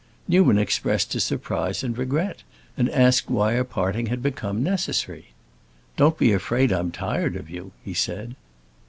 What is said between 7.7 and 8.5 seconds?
he said.